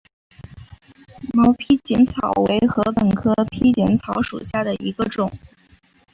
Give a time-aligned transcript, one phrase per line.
[1.35, 5.29] 毛披碱草为禾本科披碱草属下的一个种。